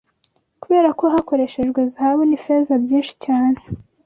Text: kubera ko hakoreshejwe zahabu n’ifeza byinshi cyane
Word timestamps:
kubera 0.61 0.89
ko 0.99 1.05
hakoreshejwe 1.13 1.79
zahabu 1.91 2.23
n’ifeza 2.25 2.73
byinshi 2.83 3.13
cyane 3.25 3.59